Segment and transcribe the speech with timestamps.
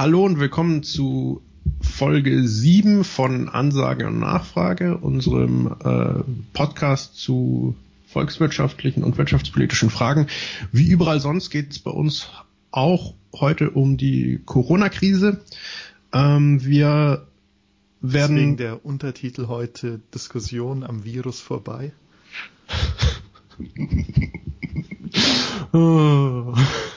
[0.00, 1.42] Hallo und willkommen zu
[1.82, 6.22] Folge 7 von Ansage und Nachfrage, unserem äh,
[6.54, 7.76] Podcast zu
[8.06, 10.26] volkswirtschaftlichen und wirtschaftspolitischen Fragen.
[10.72, 12.30] Wie überall sonst geht es bei uns
[12.70, 15.42] auch heute um die Corona-Krise.
[16.14, 17.26] Ähm, wir
[18.00, 18.36] werden.
[18.36, 21.92] Deswegen der Untertitel heute Diskussion am Virus vorbei.
[25.74, 26.54] oh.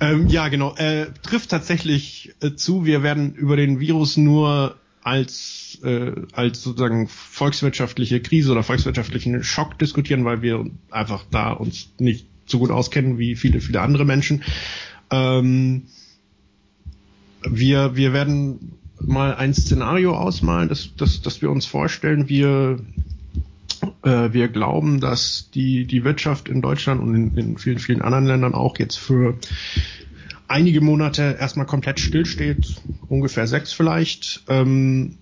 [0.00, 0.74] ähm, ja, genau.
[0.76, 2.84] Äh, trifft tatsächlich äh, zu.
[2.84, 9.78] Wir werden über den Virus nur als äh, als sozusagen volkswirtschaftliche Krise oder volkswirtschaftlichen Schock
[9.78, 14.42] diskutieren, weil wir einfach da uns nicht so gut auskennen wie viele viele andere Menschen.
[15.10, 15.84] Ähm,
[17.42, 22.28] wir wir werden mal ein Szenario ausmalen, das das das wir uns vorstellen.
[22.28, 22.78] Wir
[24.02, 28.54] wir glauben, dass die, die Wirtschaft in Deutschland und in, in vielen, vielen anderen Ländern
[28.54, 29.36] auch jetzt für
[30.48, 32.76] einige Monate erstmal komplett stillsteht,
[33.08, 34.44] ungefähr sechs vielleicht.
[34.48, 35.18] Ähm,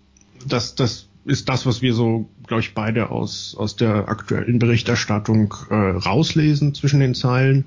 [0.47, 5.55] das, das ist das, was wir so, glaube ich, beide aus, aus der aktuellen Berichterstattung
[5.71, 7.67] äh, rauslesen zwischen den Zeilen.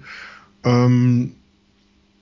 [0.64, 1.36] Ähm,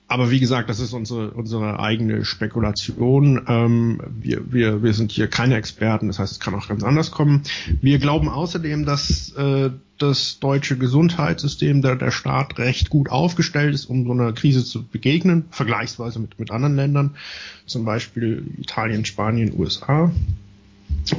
[0.06, 3.42] aber wie gesagt, das ist unsere, unsere eigene Spekulation.
[3.48, 7.10] Ähm, wir, wir, wir sind hier keine Experten, das heißt, es kann auch ganz anders
[7.10, 7.42] kommen.
[7.80, 13.86] Wir glauben außerdem, dass äh, das deutsche Gesundheitssystem, der, der Staat recht gut aufgestellt ist,
[13.86, 17.16] um so einer Krise zu begegnen, vergleichsweise mit, mit anderen Ländern,
[17.64, 20.12] zum Beispiel Italien, Spanien, USA,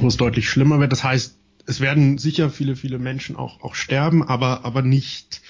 [0.00, 0.92] wo es deutlich schlimmer wird.
[0.92, 1.34] Das heißt,
[1.66, 5.40] es werden sicher viele, viele Menschen auch, auch sterben, aber, aber nicht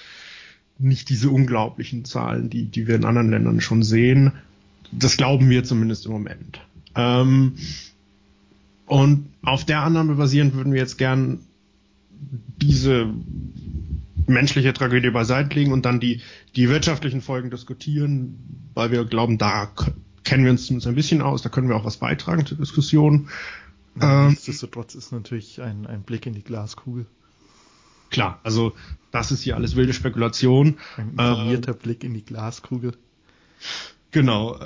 [0.79, 4.33] nicht diese unglaublichen Zahlen, die, die wir in anderen Ländern schon sehen.
[4.91, 6.61] Das glauben wir zumindest im Moment.
[6.95, 7.53] Ähm,
[8.85, 11.39] und auf der Annahme basierend würden wir jetzt gern
[12.57, 13.13] diese
[14.27, 16.21] menschliche Tragödie beiseite legen und dann die,
[16.55, 18.37] die wirtschaftlichen Folgen diskutieren,
[18.73, 19.71] weil wir glauben, da
[20.23, 23.29] kennen wir uns zumindest ein bisschen aus, da können wir auch was beitragen zur Diskussion.
[24.01, 27.05] Ähm, nichtsdestotrotz ist natürlich ein, ein Blick in die Glaskugel.
[28.09, 28.73] Klar, also
[29.11, 30.77] das ist hier alles wilde Spekulation.
[30.97, 32.93] Ein informierter äh, Blick in die Glaskugel.
[34.11, 34.59] Genau.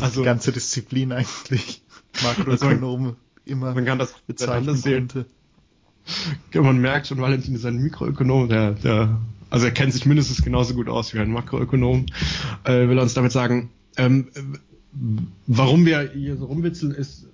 [0.00, 1.82] also die ganze Disziplin eigentlich.
[2.22, 5.26] Makroökonome also immer man kann das bezeichnen könnte.
[6.52, 10.42] Ja, man merkt schon, Valentin ist ein Mikroökonom, der, der, also er kennt sich mindestens
[10.42, 12.06] genauso gut aus wie ein Makroökonom.
[12.64, 14.28] Äh, will uns damit sagen, ähm,
[15.46, 17.28] warum wir hier so rumwitzeln, ist,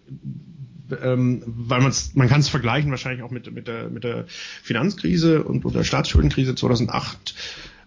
[1.03, 4.25] ähm, weil man's, man kann es vergleichen wahrscheinlich auch mit, mit, der, mit der
[4.63, 7.35] Finanzkrise und, und der Staatsschuldenkrise 2008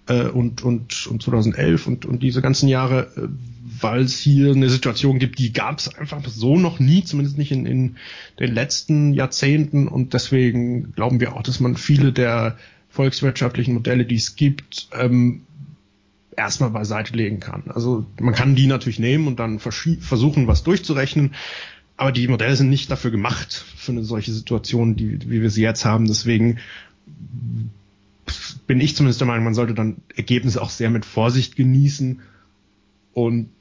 [0.08, 3.28] äh, und, und, und 2011 und, und diese ganzen Jahre, äh,
[3.80, 7.52] weil es hier eine Situation gibt, die gab es einfach so noch nie, zumindest nicht
[7.52, 7.96] in, in
[8.40, 12.58] den letzten Jahrzehnten und deswegen glauben wir auch, dass man viele der
[12.90, 15.44] volkswirtschaftlichen Modelle, die es gibt, ähm,
[16.36, 17.64] erstmal beiseite legen kann.
[17.68, 21.36] Also man kann die natürlich nehmen und dann versuchen, was durchzurechnen,
[22.02, 25.62] aber die Modelle sind nicht dafür gemacht, für eine solche Situation, die, wie wir sie
[25.62, 26.08] jetzt haben.
[26.08, 26.58] Deswegen
[28.66, 32.22] bin ich zumindest der Meinung, man sollte dann Ergebnisse auch sehr mit Vorsicht genießen.
[33.14, 33.52] Und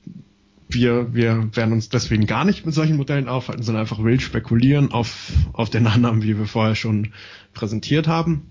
[0.70, 4.90] wir, wir werden uns deswegen gar nicht mit solchen Modellen aufhalten, sondern einfach wild spekulieren
[4.90, 7.12] auf, auf den Annahmen, wie wir vorher schon
[7.52, 8.50] präsentiert haben.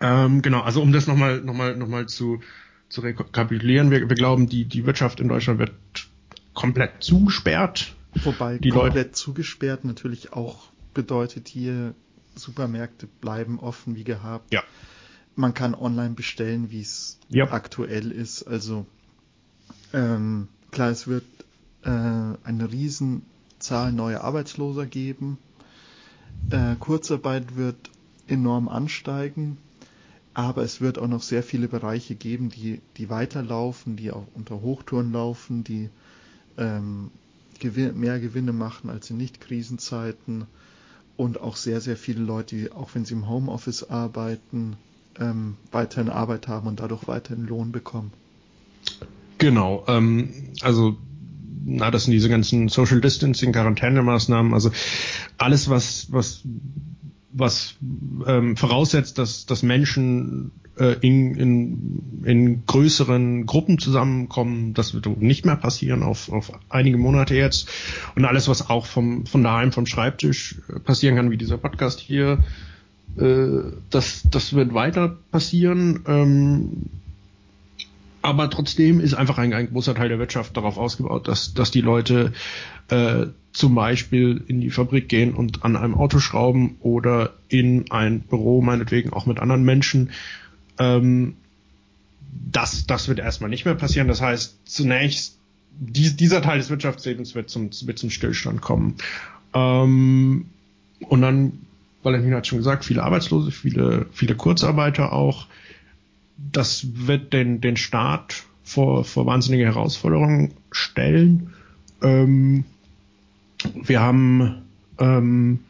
[0.00, 2.40] Ähm, genau, also um das nochmal noch mal, noch mal zu,
[2.88, 5.74] zu rekapitulieren, wir, wir glauben, die, die Wirtschaft in Deutschland wird
[6.54, 11.94] komplett zugesperrt Wobei die komplett Leute zugesperrt natürlich auch bedeutet hier,
[12.34, 14.52] Supermärkte bleiben offen wie gehabt.
[14.52, 14.62] Ja.
[15.36, 17.50] Man kann online bestellen, wie es ja.
[17.52, 18.42] aktuell ist.
[18.42, 18.86] Also
[19.92, 21.24] ähm, klar, es wird
[21.82, 25.38] äh, eine Riesenzahl neuer Arbeitsloser geben.
[26.50, 27.90] Äh, Kurzarbeit wird
[28.26, 29.58] enorm ansteigen,
[30.34, 34.60] aber es wird auch noch sehr viele Bereiche geben, die, die weiterlaufen, die auch unter
[34.60, 35.90] Hochtouren laufen, die
[36.56, 37.10] ähm,
[37.64, 40.46] mehr Gewinne machen als in Nicht-Krisenzeiten
[41.16, 44.76] und auch sehr, sehr viele Leute, die, auch wenn sie im Homeoffice arbeiten,
[45.18, 48.12] ähm, weiterhin Arbeit haben und dadurch weiterhin Lohn bekommen.
[49.38, 50.30] Genau, ähm,
[50.62, 50.96] also
[51.64, 54.70] na, das sind diese ganzen Social Distancing, Quarantänemaßnahmen, also
[55.36, 56.42] alles, was, was,
[57.32, 57.76] was
[58.26, 64.74] ähm, voraussetzt, dass, dass Menschen äh, in, in, in größeren Gruppen zusammenkommen.
[64.74, 67.68] Das wird nicht mehr passieren auf, auf einige Monate jetzt.
[68.16, 72.00] Und alles, was auch vom, von daheim, vom Schreibtisch äh, passieren kann, wie dieser Podcast
[72.00, 72.38] hier,
[73.16, 73.46] äh,
[73.90, 76.00] das, das wird weiter passieren.
[76.06, 76.86] Ähm,
[78.22, 81.80] aber trotzdem ist einfach ein, ein großer Teil der Wirtschaft darauf ausgebaut, dass, dass die
[81.80, 82.32] Leute
[82.88, 88.20] äh, zum Beispiel in die Fabrik gehen und an einem Auto schrauben oder in ein
[88.20, 90.10] Büro, meinetwegen auch mit anderen Menschen
[90.78, 91.34] ähm,
[92.50, 94.08] das, das wird erstmal nicht mehr passieren.
[94.08, 95.38] Das heißt, zunächst
[95.78, 98.96] die, dieser Teil des Wirtschaftslebens wird zum, wird zum Stillstand kommen.
[99.54, 100.46] Ähm,
[101.00, 101.52] und dann,
[102.02, 105.46] Valentin hat schon gesagt, viele Arbeitslose, viele, viele Kurzarbeiter auch.
[106.52, 111.52] Das wird den, den Staat vor, vor wahnsinnige Herausforderungen stellen.
[112.02, 112.64] Ähm,
[113.82, 114.62] wir haben
[114.98, 115.60] ähm,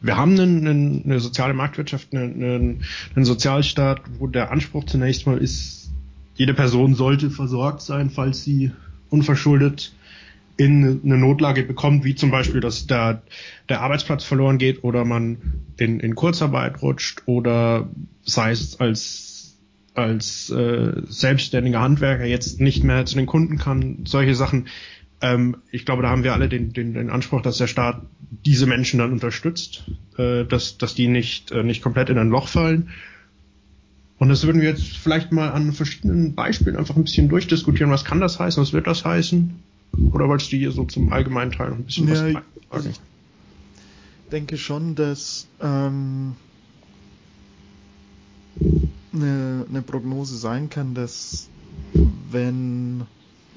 [0.00, 5.26] wir haben einen, einen, eine soziale Marktwirtschaft, einen, einen, einen Sozialstaat, wo der Anspruch zunächst
[5.26, 5.90] mal ist,
[6.36, 8.72] jede Person sollte versorgt sein, falls sie
[9.10, 9.92] unverschuldet
[10.56, 13.22] in eine Notlage bekommt, wie zum Beispiel, dass der,
[13.68, 15.38] der Arbeitsplatz verloren geht oder man
[15.78, 17.88] in, in Kurzarbeit rutscht oder
[18.24, 19.58] sei es als,
[19.94, 24.66] als äh, selbstständiger Handwerker jetzt nicht mehr zu den Kunden kann, solche Sachen.
[25.20, 28.02] Ähm, ich glaube, da haben wir alle den, den, den Anspruch, dass der Staat
[28.44, 29.84] diese Menschen dann unterstützt,
[30.16, 32.90] äh, dass, dass die nicht, äh, nicht komplett in ein Loch fallen.
[34.18, 37.90] Und das würden wir jetzt vielleicht mal an verschiedenen Beispielen einfach ein bisschen durchdiskutieren.
[37.90, 38.62] Was kann das heißen?
[38.62, 39.54] Was wird das heißen?
[40.12, 42.44] Oder wolltest du hier so zum allgemeinen Teil noch ein bisschen ja, was sagen?
[42.70, 43.00] Also ich
[44.30, 46.36] denke schon, dass ähm,
[49.12, 51.48] eine, eine Prognose sein kann, dass
[52.30, 53.06] wenn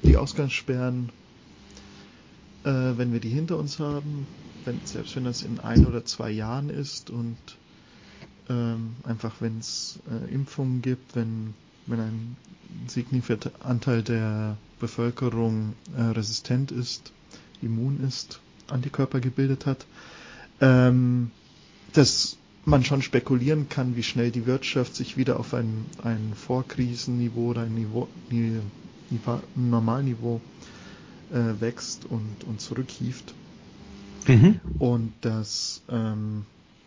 [0.02, 1.10] die Ausgangssperren
[2.64, 4.26] äh, wenn wir die hinter uns haben,
[4.64, 7.36] wenn, selbst wenn das in ein oder zwei Jahren ist und
[8.48, 11.54] ähm, einfach wenn es äh, Impfungen gibt, wenn,
[11.86, 12.36] wenn ein
[12.86, 17.12] signifikanter Anteil der Bevölkerung äh, resistent ist,
[17.62, 19.86] immun ist, Antikörper gebildet hat,
[20.60, 21.30] ähm,
[21.92, 27.50] dass man schon spekulieren kann, wie schnell die Wirtschaft sich wieder auf ein, ein Vorkrisenniveau
[27.50, 28.62] oder ein, Niveau, ein
[29.54, 30.40] Normalniveau
[31.30, 33.34] äh, wächst und, und zurückhieft.
[34.26, 34.60] Mhm.
[34.78, 36.44] Und das, ähm,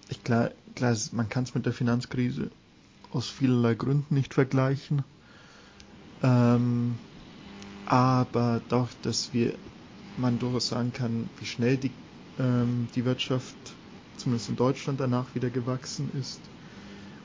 [0.10, 2.50] ich klar, klar, man kann es mit der Finanzkrise
[3.12, 5.04] aus vielerlei Gründen nicht vergleichen.
[6.22, 6.98] Ähm,
[7.86, 9.58] aber doch, dass wir,
[10.18, 11.92] man durchaus sagen kann, wie schnell die,
[12.40, 13.56] ähm, die Wirtschaft,
[14.18, 16.40] zumindest in Deutschland, danach wieder gewachsen ist.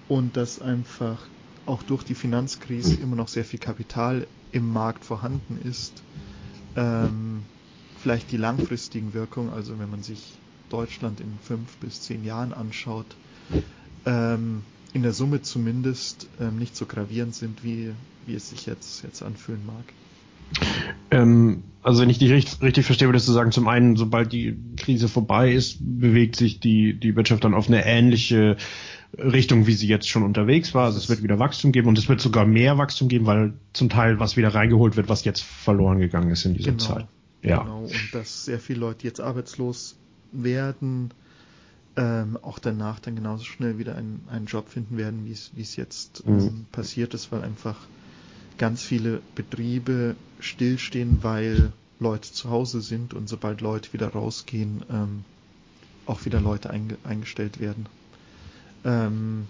[0.09, 1.27] Und dass einfach
[1.65, 6.03] auch durch die Finanzkrise immer noch sehr viel Kapital im Markt vorhanden ist
[6.77, 7.43] ähm,
[8.03, 10.35] vielleicht die langfristigen Wirkungen, also wenn man sich
[10.71, 13.07] Deutschland in fünf bis zehn Jahren anschaut,
[14.07, 17.93] ähm, in der Summe zumindest ähm, nicht so gravierend sind, wie,
[18.27, 19.85] wie es sich jetzt, jetzt anfühlen mag.
[21.11, 24.57] Ähm, also wenn ich dich richtig, richtig verstehe, würdest du sagen, zum einen, sobald die
[24.77, 28.57] Krise vorbei ist, bewegt sich die, die Wirtschaft dann auf eine ähnliche
[29.19, 30.87] Richtung, wie sie jetzt schon unterwegs war.
[30.87, 33.89] Also es wird wieder Wachstum geben und es wird sogar mehr Wachstum geben, weil zum
[33.89, 37.07] Teil was wieder reingeholt wird, was jetzt verloren gegangen ist in dieser genau, Zeit.
[37.43, 37.63] Ja.
[37.63, 39.97] Genau, und dass sehr viele Leute jetzt arbeitslos
[40.31, 41.11] werden,
[41.97, 45.63] ähm, auch danach dann genauso schnell wieder einen, einen Job finden werden, wie es wie
[45.63, 46.67] es jetzt ähm, mhm.
[46.71, 47.77] passiert ist, weil einfach
[48.59, 55.25] ganz viele Betriebe stillstehen, weil Leute zu Hause sind und sobald Leute wieder rausgehen, ähm,
[56.07, 57.87] auch wieder Leute einge eingestellt werden.
[58.85, 59.47] Ähm,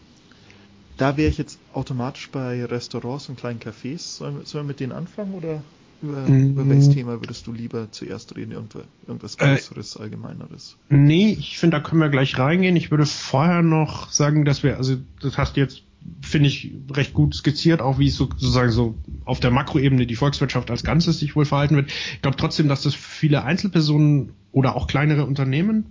[0.99, 4.17] da wäre ich jetzt automatisch bei Restaurants und kleinen Cafés.
[4.19, 5.63] Sollen, sollen wir mit denen anfangen oder
[6.03, 6.51] über, mm.
[6.51, 8.53] über welches Thema würdest du lieber zuerst reden?
[8.53, 10.77] Irgendwas, irgendwas äh, Größeres, äh, Allgemeineres?
[10.91, 12.77] Nee, ich finde, da können wir gleich reingehen.
[12.77, 15.83] Ich würde vorher noch sagen, dass wir, also das hast du jetzt,
[16.21, 18.95] finde ich, recht gut skizziert, auch wie es so, sozusagen so
[19.25, 21.91] auf der Makroebene die Volkswirtschaft als Ganzes sich wohl verhalten wird.
[21.91, 25.87] Ich glaube trotzdem, dass das viele Einzelpersonen oder auch kleinere Unternehmen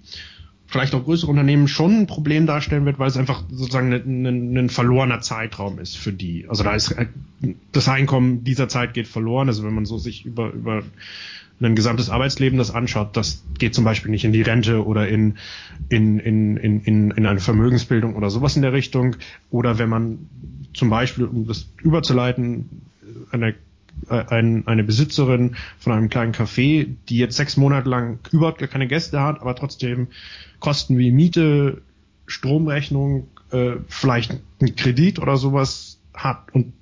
[0.71, 4.57] vielleicht auch größere Unternehmen schon ein Problem darstellen wird, weil es einfach sozusagen ein, ein,
[4.57, 6.47] ein verlorener Zeitraum ist für die.
[6.47, 7.07] Also da ist äh,
[7.73, 9.49] das Einkommen dieser Zeit geht verloren.
[9.49, 10.83] Also wenn man so sich über über
[11.61, 15.37] ein gesamtes Arbeitsleben das anschaut, das geht zum Beispiel nicht in die Rente oder in,
[15.89, 19.15] in, in, in, in, in eine Vermögensbildung oder sowas in der Richtung.
[19.49, 20.29] Oder wenn man
[20.73, 22.81] zum Beispiel, um das überzuleiten,
[23.31, 23.55] eine
[24.09, 28.87] ein, eine Besitzerin von einem kleinen Café, die jetzt sechs Monate lang überhaupt gar keine
[28.87, 30.07] Gäste hat, aber trotzdem
[30.59, 31.81] Kosten wie Miete,
[32.25, 36.73] Stromrechnung, äh, vielleicht ein Kredit oder sowas hat und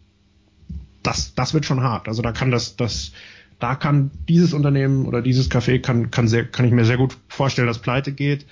[1.04, 2.08] das, das wird schon hart.
[2.08, 3.12] Also da kann das, das,
[3.60, 7.18] da kann dieses Unternehmen oder dieses Café kann, kann sehr, kann ich mir sehr gut
[7.28, 8.46] vorstellen, dass pleite geht.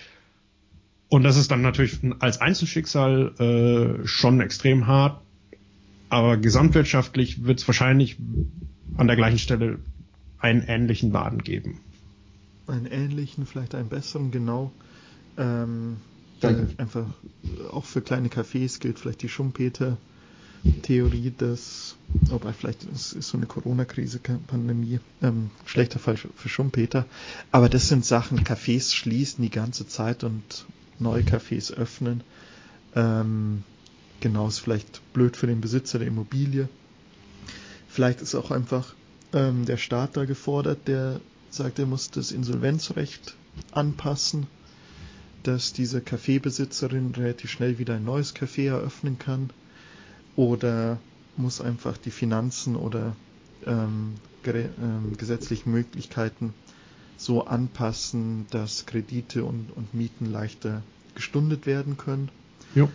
[1.10, 5.22] Und das ist dann natürlich als Einzelschicksal äh, schon extrem hart.
[6.10, 8.18] Aber gesamtwirtschaftlich wird es wahrscheinlich
[8.98, 9.80] an der gleichen Stelle
[10.40, 11.80] einen ähnlichen Laden geben.
[12.68, 14.72] Einen ähnlichen, vielleicht einen besseren, genau.
[15.38, 15.98] Ähm,
[16.78, 17.06] einfach
[17.72, 19.30] auch für kleine Cafés gilt vielleicht die
[20.67, 21.95] Schumpeter-Theorie, dass,
[22.29, 27.05] wobei vielleicht ist, ist so eine Corona-Krise, Pandemie, ähm, schlechter Fall für, für Schumpeter.
[27.51, 30.65] Aber das sind Sachen, Cafés schließen die ganze Zeit und
[31.00, 32.24] neue Cafés öffnen.
[32.95, 33.63] Ähm,
[34.19, 36.67] genau, ist vielleicht blöd für den Besitzer der Immobilie.
[37.88, 38.93] Vielleicht ist auch einfach
[39.33, 41.19] ähm, der Staat da gefordert, der
[41.50, 43.36] sagt, er muss das Insolvenzrecht
[43.71, 44.47] anpassen,
[45.43, 49.50] dass diese Kaffeebesitzerin relativ schnell wieder ein neues Café eröffnen kann
[50.38, 50.98] oder
[51.36, 53.15] muss einfach die Finanzen oder
[53.65, 54.13] ähm,
[54.46, 56.53] ähm, gesetzlichen Möglichkeiten
[57.17, 60.84] so anpassen, dass Kredite und, und Mieten leichter
[61.15, 62.29] gestundet werden können.
[62.75, 62.89] Jo.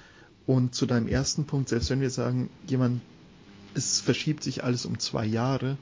[0.46, 3.02] Und zu deinem ersten Punkt, selbst wenn wir sagen, jemand,
[3.75, 5.76] es verschiebt sich alles um zwei Jahre,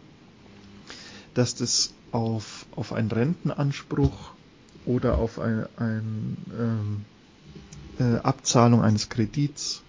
[1.35, 4.33] dass das auf, auf einen Rentenanspruch
[4.87, 7.05] oder auf eine ein, ähm,
[7.99, 9.83] äh, Abzahlung eines Kredits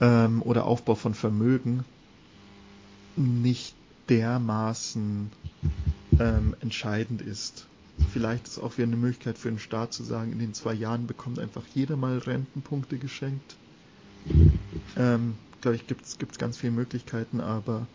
[0.00, 1.84] ähm, oder Aufbau von Vermögen
[3.16, 3.74] nicht
[4.08, 5.30] dermaßen
[6.18, 7.66] ähm, entscheidend ist.
[8.12, 11.06] Vielleicht ist auch wieder eine Möglichkeit für den Staat zu sagen, in den zwei Jahren
[11.06, 13.56] bekommt einfach jeder mal Rentenpunkte geschenkt.
[14.96, 17.86] Ähm, glaube ich, gibt es ganz viele Möglichkeiten, aber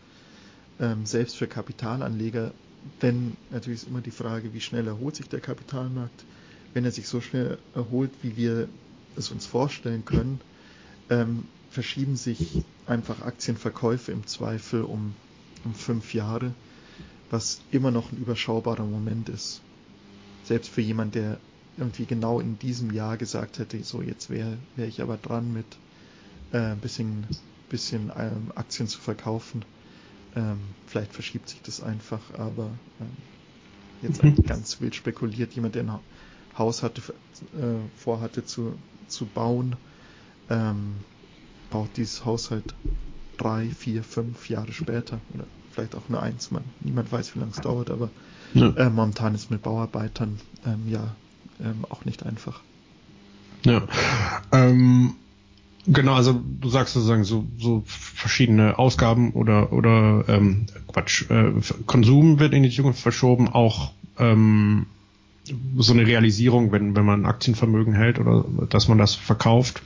[0.80, 2.52] ähm, selbst für Kapitalanleger,
[3.00, 6.24] wenn natürlich ist immer die Frage, wie schnell erholt sich der Kapitalmarkt.
[6.74, 8.68] Wenn er sich so schnell erholt, wie wir
[9.16, 10.40] es uns vorstellen können,
[11.10, 15.14] ähm, verschieben sich einfach Aktienverkäufe im Zweifel um,
[15.64, 16.52] um fünf Jahre,
[17.30, 19.60] was immer noch ein überschaubarer Moment ist.
[20.44, 21.38] Selbst für jemand, der
[21.78, 25.64] irgendwie genau in diesem Jahr gesagt hätte, so jetzt wäre wär ich aber dran mit
[26.52, 27.26] äh, bisschen,
[27.70, 29.64] bisschen ähm, Aktien zu verkaufen
[30.34, 33.16] ähm, vielleicht verschiebt sich das einfach, aber ähm,
[34.02, 35.98] jetzt ganz wild spekuliert, jemand, der ein
[36.56, 37.02] Haus hatte,
[37.54, 38.74] äh, vorhatte zu,
[39.08, 39.76] zu bauen,
[40.48, 40.96] ähm,
[41.72, 42.74] baut dieses Haus halt
[43.38, 47.52] drei, vier, fünf Jahre später oder vielleicht auch nur eins, man, niemand weiß, wie lange
[47.52, 48.10] es dauert, aber
[48.54, 48.68] ja.
[48.76, 51.16] äh, momentan ist mit Bauarbeitern ähm, ja
[51.60, 52.60] ähm, auch nicht einfach.
[53.64, 53.82] Ja.
[54.52, 55.14] Ähm,
[55.86, 61.52] Genau, also du sagst sozusagen so, so verschiedene Ausgaben oder oder ähm, Quatsch, äh,
[61.86, 64.86] Konsum wird in die Zukunft verschoben, auch ähm,
[65.76, 69.82] so eine Realisierung, wenn wenn man Aktienvermögen hält oder dass man das verkauft,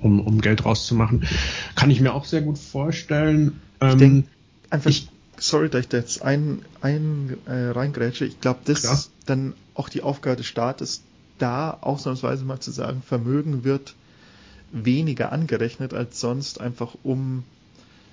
[0.00, 1.26] um um Geld rauszumachen,
[1.74, 3.60] kann ich mir auch sehr gut vorstellen.
[3.80, 4.28] Ähm, ich denke
[4.70, 5.08] einfach, ich,
[5.38, 8.24] sorry, dass ich da jetzt ein, ein äh, reingrätsche.
[8.24, 8.94] Ich glaube, das klar.
[8.94, 11.02] ist dann auch die Aufgabe des Staates,
[11.38, 13.94] da ausnahmsweise mal zu sagen, Vermögen wird
[14.72, 17.44] weniger angerechnet als sonst, einfach um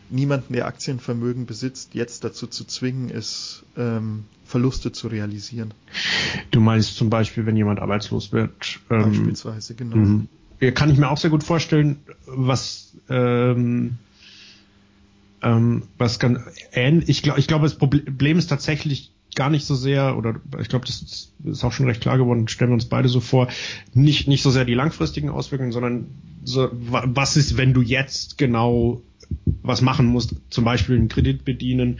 [0.10, 5.74] niemanden, der Aktienvermögen besitzt, jetzt dazu zu zwingen, es ähm, Verluste zu realisieren.
[6.52, 8.80] Du meinst zum Beispiel, wenn jemand arbeitslos wird?
[8.90, 10.26] Ähm, Beispielsweise, genau.
[10.60, 10.74] Mhm.
[10.74, 13.98] Kann ich mir auch sehr gut vorstellen, was ähm,
[15.42, 16.40] ähm, was ganz
[16.72, 17.10] ähnlich.
[17.10, 20.88] Ich glaube, ich glaube, das Problem ist tatsächlich gar nicht so sehr, oder ich glaube,
[20.88, 23.48] das ist auch schon recht klar geworden, stellen wir uns beide so vor,
[23.94, 26.08] nicht, nicht so sehr die langfristigen Auswirkungen, sondern
[26.44, 29.02] so, was ist, wenn du jetzt genau
[29.62, 32.00] was machen musst, zum Beispiel einen Kredit bedienen,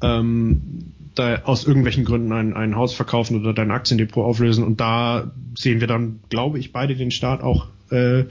[0.00, 5.32] ähm, da aus irgendwelchen Gründen ein, ein Haus verkaufen oder dein Aktiendepot auflösen und da
[5.56, 8.24] sehen wir dann, glaube ich, beide den Staat auch äh,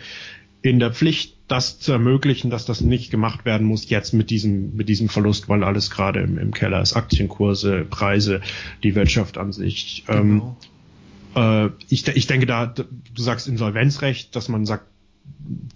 [0.62, 4.76] in der Pflicht, das zu ermöglichen, dass das nicht gemacht werden muss jetzt mit diesem,
[4.76, 6.96] mit diesem Verlust, weil alles gerade im, im Keller ist.
[6.96, 8.42] Aktienkurse, Preise,
[8.84, 10.04] die Wirtschaft an sich.
[10.08, 10.58] Genau.
[11.36, 12.86] Ähm, äh, ich, ich denke da, du
[13.16, 14.86] sagst Insolvenzrecht, dass man sagt,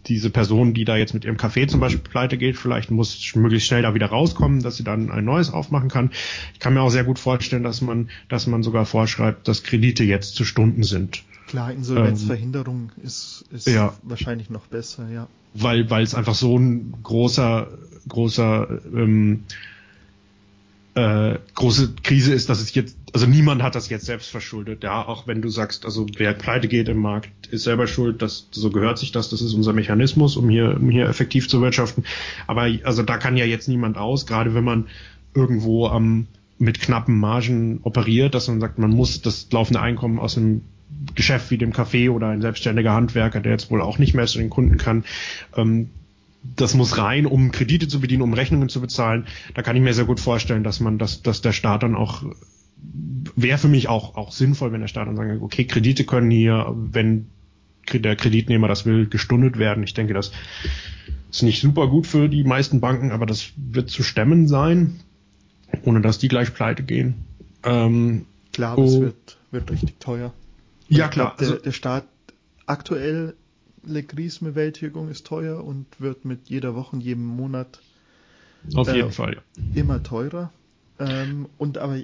[0.07, 3.67] diese Person, die da jetzt mit ihrem Café zum Beispiel pleite geht, vielleicht muss möglichst
[3.67, 6.11] schnell da wieder rauskommen, dass sie dann ein neues aufmachen kann.
[6.53, 10.03] Ich kann mir auch sehr gut vorstellen, dass man, dass man sogar vorschreibt, dass Kredite
[10.03, 11.23] jetzt zu Stunden sind.
[11.51, 13.93] Klar, Insolvenzverhinderung ähm, ist, ist ja.
[14.03, 15.27] wahrscheinlich noch besser, ja.
[15.53, 17.67] Weil, weil es einfach so ein großer,
[18.07, 19.43] großer, ähm,
[20.95, 25.05] äh, große Krise ist, dass es jetzt, also niemand hat das jetzt selbst verschuldet, ja,
[25.05, 28.69] auch wenn du sagst, also wer pleite geht im Markt, ist selber schuld, das, so
[28.69, 32.05] gehört sich das, das ist unser Mechanismus, um hier, um hier effektiv zu wirtschaften.
[32.47, 34.87] Aber also da kann ja jetzt niemand aus, gerade wenn man
[35.33, 36.27] irgendwo am ähm,
[36.59, 40.61] mit knappen Margen operiert, dass man sagt, man muss das laufende Einkommen aus einem
[41.15, 44.37] Geschäft wie dem Café oder ein selbstständiger Handwerker, der jetzt wohl auch nicht mehr zu
[44.37, 45.03] den Kunden kann,
[45.55, 45.89] ähm,
[46.55, 49.27] das muss rein, um Kredite zu bedienen, um Rechnungen zu bezahlen.
[49.53, 52.23] Da kann ich mir sehr gut vorstellen, dass man, dass, dass der Staat dann auch
[53.35, 56.73] wäre für mich auch auch sinnvoll, wenn der Staat dann sagt, okay, Kredite können hier,
[56.75, 57.27] wenn
[57.93, 59.83] der Kreditnehmer das will, gestundet werden.
[59.83, 60.31] Ich denke, das
[61.31, 64.99] ist nicht super gut für die meisten Banken, aber das wird zu stemmen sein,
[65.83, 67.15] ohne dass die gleich pleite gehen.
[67.63, 70.33] Ähm, Klar, aber oh, es wird, wird richtig teuer.
[70.91, 71.27] Ja, klar.
[71.27, 72.05] Glaub, der, also, der Staat
[72.65, 73.35] aktuell
[73.83, 77.81] Krisenbewältigung ist teuer und wird mit jeder Woche und jedem Monat
[78.75, 79.41] auf äh, jeden Fall
[79.73, 80.51] immer teurer.
[80.99, 81.97] Ähm, und aber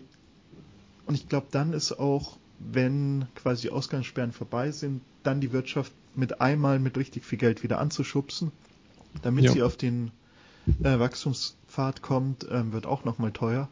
[1.06, 6.42] und ich glaube, dann ist auch, wenn quasi Ausgangssperren vorbei sind, dann die Wirtschaft mit
[6.42, 8.52] einmal mit richtig viel Geld wieder anzuschubsen,
[9.22, 9.52] damit ja.
[9.52, 10.12] sie auf den
[10.84, 13.70] äh, Wachstumspfad kommt, ähm, wird auch nochmal teuer.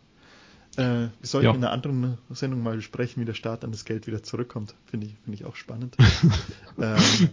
[0.77, 1.51] Äh, wir sollten ja.
[1.51, 4.75] in einer anderen Sendung mal besprechen, wie der Staat an das Geld wieder zurückkommt.
[4.85, 5.95] Finde ich, finde ich auch spannend.
[6.79, 7.29] ähm,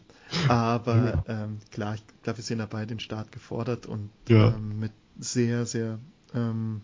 [0.48, 4.48] aber ähm, klar, ich glaube, wir sehen dabei den Staat gefordert und ja.
[4.48, 5.98] ähm, mit sehr, sehr
[6.34, 6.82] ähm,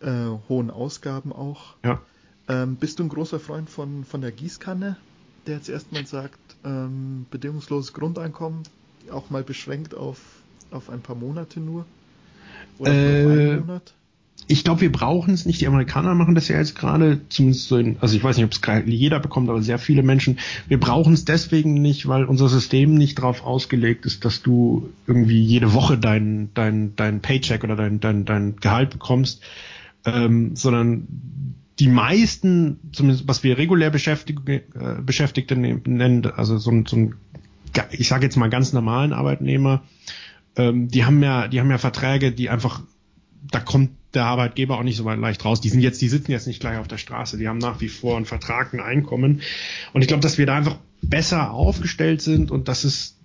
[0.00, 1.76] äh, hohen Ausgaben auch.
[1.84, 2.00] Ja.
[2.48, 4.96] Ähm, bist du ein großer Freund von, von der Gießkanne,
[5.46, 8.62] der jetzt erstmal sagt, ähm, bedingungsloses Grundeinkommen,
[9.10, 10.18] auch mal beschränkt auf,
[10.70, 11.86] auf ein paar Monate nur?
[12.78, 13.94] Oder äh, auf einen Monat?
[14.48, 15.60] Ich glaube, wir brauchen es nicht.
[15.60, 18.52] Die Amerikaner machen das ja jetzt gerade, zumindest so in, also ich weiß nicht, ob
[18.52, 20.38] es jeder bekommt, aber sehr viele Menschen.
[20.68, 25.40] Wir brauchen es deswegen nicht, weil unser System nicht darauf ausgelegt ist, dass du irgendwie
[25.40, 29.42] jede Woche dein, dein, dein Paycheck oder dein, dein, dein Gehalt bekommst,
[30.04, 31.06] ähm, sondern
[31.78, 37.14] die meisten, zumindest was wir regulär Beschäftigte, äh, Beschäftigte nennen, also so ein, so ein
[37.90, 39.82] ich sage jetzt mal ganz normalen Arbeitnehmer,
[40.56, 42.82] ähm, die haben ja, die haben ja Verträge, die einfach,
[43.50, 45.60] da kommt der Arbeitgeber auch nicht so weit leicht raus.
[45.60, 47.88] Die sind jetzt, die sitzen jetzt nicht gleich auf der Straße, die haben nach wie
[47.88, 49.40] vor einen Vertrag, ein Einkommen.
[49.92, 53.18] Und ich glaube, dass wir da einfach besser aufgestellt sind und dass es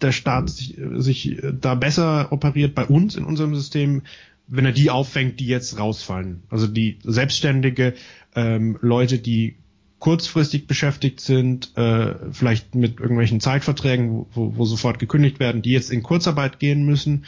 [0.00, 4.02] der Staat sich, sich da besser operiert bei uns in unserem System,
[4.48, 6.42] wenn er die auffängt, die jetzt rausfallen.
[6.50, 7.94] Also die selbstständige
[8.34, 9.56] ähm, Leute, die
[10.00, 15.92] kurzfristig beschäftigt sind, äh, vielleicht mit irgendwelchen Zeitverträgen, wo, wo sofort gekündigt werden, die jetzt
[15.92, 17.24] in Kurzarbeit gehen müssen.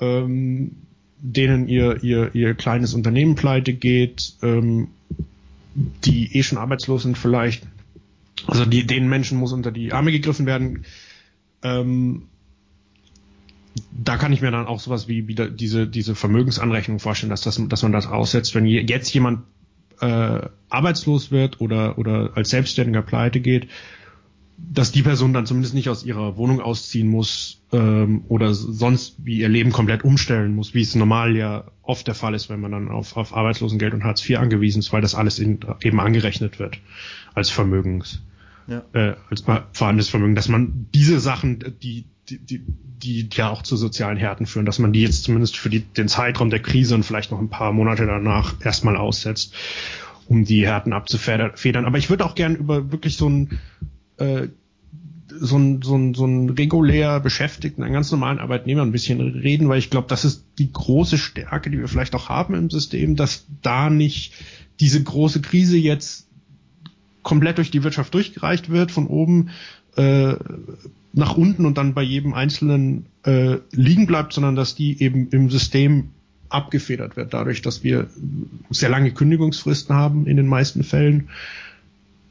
[0.00, 0.76] Ähm,
[1.26, 4.88] denen ihr, ihr, ihr kleines Unternehmen pleite geht, ähm,
[5.74, 7.66] die eh schon arbeitslos sind vielleicht.
[8.46, 10.84] Also die, den Menschen muss unter die Arme gegriffen werden.
[11.62, 12.24] Ähm,
[13.90, 17.58] da kann ich mir dann auch sowas wie wieder diese, diese Vermögensanrechnung vorstellen, dass, das,
[17.68, 19.44] dass man das aussetzt, wenn jetzt jemand
[20.00, 23.68] äh, arbeitslos wird oder, oder als Selbstständiger pleite geht,
[24.56, 29.38] dass die Person dann zumindest nicht aus ihrer Wohnung ausziehen muss ähm, oder sonst wie
[29.38, 32.72] ihr Leben komplett umstellen muss, wie es normal ja oft der Fall ist, wenn man
[32.72, 36.58] dann auf, auf Arbeitslosengeld und Hartz IV angewiesen ist, weil das alles in, eben angerechnet
[36.58, 36.78] wird
[37.34, 38.22] als Vermögens,
[38.66, 38.82] ja.
[38.92, 42.62] äh, als vorhandenes Vermögen, dass man diese Sachen, die, die, die,
[43.02, 46.08] die ja auch zu sozialen Härten führen, dass man die jetzt zumindest für die, den
[46.08, 49.54] Zeitraum der Krise und vielleicht noch ein paar Monate danach erstmal aussetzt,
[50.26, 51.84] um die Härten abzufedern.
[51.84, 53.58] Aber ich würde auch gern über wirklich so ein
[54.18, 54.48] äh,
[55.28, 59.68] so ein, so ein, so ein regulär Beschäftigten, einen ganz normalen Arbeitnehmer ein bisschen reden,
[59.68, 63.16] weil ich glaube, das ist die große Stärke, die wir vielleicht auch haben im System,
[63.16, 64.32] dass da nicht
[64.80, 66.28] diese große Krise jetzt
[67.22, 69.50] komplett durch die Wirtschaft durchgereicht wird, von oben
[69.96, 70.34] äh,
[71.12, 75.50] nach unten und dann bei jedem Einzelnen äh, liegen bleibt, sondern dass die eben im
[75.50, 76.10] System
[76.48, 78.08] abgefedert wird, dadurch, dass wir
[78.70, 81.30] sehr lange Kündigungsfristen haben in den meisten Fällen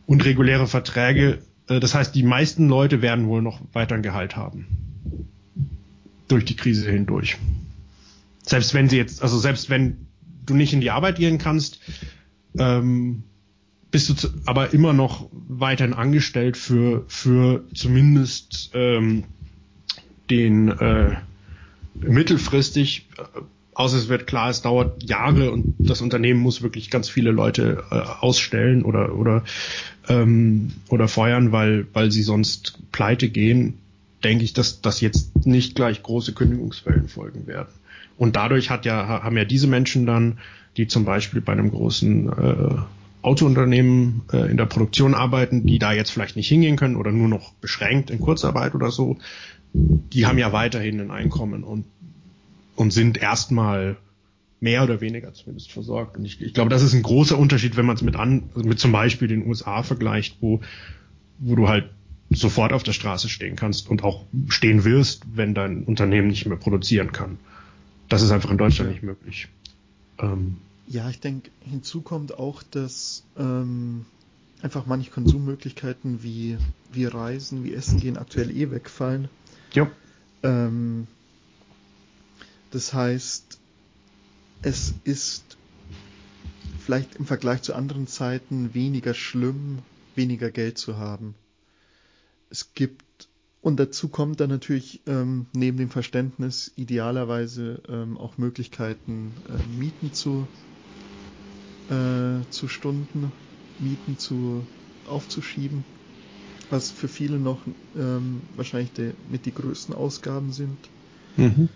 [0.06, 4.68] und reguläre Verträge das heißt, die meisten Leute werden wohl noch weiter ein Gehalt haben.
[6.28, 7.38] Durch die Krise hindurch.
[8.42, 10.08] Selbst wenn sie jetzt, also selbst wenn
[10.46, 11.80] du nicht in die Arbeit gehen kannst,
[12.58, 13.24] ähm,
[13.92, 19.24] bist du zu, aber immer noch weiterhin angestellt für, für zumindest ähm,
[20.30, 21.16] den äh,
[21.94, 23.42] mittelfristig, äh,
[23.76, 27.84] außer es wird klar, es dauert Jahre und das Unternehmen muss wirklich ganz viele Leute
[27.92, 29.44] äh, ausstellen oder oder
[30.10, 33.76] ähm, oder feuern, weil, weil sie sonst pleite gehen,
[34.24, 37.74] denke ich, dass, dass jetzt nicht gleich große Kündigungswellen folgen werden.
[38.18, 40.40] Und dadurch hat ja, haben ja diese Menschen dann,
[40.78, 42.76] die zum Beispiel bei einem großen äh,
[43.22, 47.28] Autounternehmen äh, in der Produktion arbeiten, die da jetzt vielleicht nicht hingehen können oder nur
[47.28, 49.18] noch beschränkt in Kurzarbeit oder so,
[49.74, 51.86] die haben ja weiterhin ein Einkommen und,
[52.76, 53.98] und sind erstmal
[54.64, 56.16] mehr oder weniger zumindest versorgt.
[56.16, 58.80] Und ich, ich glaube, das ist ein großer Unterschied, wenn man es mit an, mit
[58.80, 60.62] zum Beispiel den USA vergleicht, wo,
[61.40, 61.90] wo du halt
[62.30, 66.56] sofort auf der Straße stehen kannst und auch stehen wirst, wenn dein Unternehmen nicht mehr
[66.56, 67.40] produzieren kann.
[68.08, 69.50] Das ist einfach in Deutschland nicht möglich.
[70.18, 70.56] Ähm,
[70.88, 74.06] ja, ich denke, hinzu kommt auch, dass ähm,
[74.62, 76.58] einfach manche Konsummöglichkeiten wie,
[76.94, 79.28] wie Reisen, wie Essen gehen aktuell eh wegfallen.
[79.74, 79.92] Ja.
[80.42, 81.08] Ähm,
[82.72, 83.60] das heißt,
[84.64, 85.58] es ist
[86.80, 89.80] vielleicht im Vergleich zu anderen Zeiten weniger schlimm,
[90.16, 91.36] weniger Geld zu haben.
[92.50, 93.04] Es gibt
[93.62, 100.12] und dazu kommt dann natürlich ähm, neben dem Verständnis idealerweise ähm, auch Möglichkeiten, äh, Mieten
[100.12, 100.46] zu,
[101.90, 103.32] äh, zu Stunden,
[103.80, 104.68] Mieten zu
[105.08, 105.86] aufzuschieben,
[106.70, 107.60] was für viele noch
[107.98, 110.78] ähm, wahrscheinlich de, mit die größten Ausgaben sind.
[111.38, 111.70] Mhm.